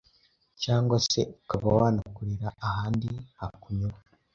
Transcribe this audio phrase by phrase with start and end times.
[0.63, 3.09] cyangwa se ukaba wanakorera ahandi
[3.39, 3.97] hakunyura